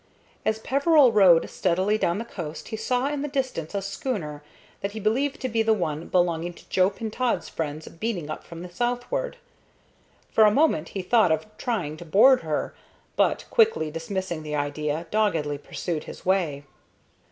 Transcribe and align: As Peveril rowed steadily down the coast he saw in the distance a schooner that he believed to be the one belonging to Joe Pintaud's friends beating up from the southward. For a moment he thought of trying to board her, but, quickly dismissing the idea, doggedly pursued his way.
As 0.43 0.57
Peveril 0.57 1.11
rowed 1.11 1.47
steadily 1.47 1.95
down 1.95 2.17
the 2.17 2.25
coast 2.25 2.69
he 2.69 2.75
saw 2.75 3.05
in 3.07 3.21
the 3.21 3.27
distance 3.27 3.75
a 3.75 3.83
schooner 3.83 4.41
that 4.81 4.93
he 4.93 4.99
believed 4.99 5.39
to 5.41 5.47
be 5.47 5.61
the 5.61 5.75
one 5.75 6.07
belonging 6.07 6.55
to 6.55 6.67
Joe 6.69 6.89
Pintaud's 6.89 7.49
friends 7.49 7.87
beating 7.87 8.27
up 8.27 8.43
from 8.43 8.63
the 8.63 8.69
southward. 8.71 9.37
For 10.31 10.45
a 10.45 10.49
moment 10.49 10.89
he 10.97 11.03
thought 11.03 11.31
of 11.31 11.45
trying 11.59 11.97
to 11.97 12.05
board 12.05 12.41
her, 12.41 12.73
but, 13.15 13.45
quickly 13.51 13.91
dismissing 13.91 14.41
the 14.41 14.55
idea, 14.55 15.05
doggedly 15.11 15.59
pursued 15.59 16.05
his 16.05 16.25
way. 16.25 16.63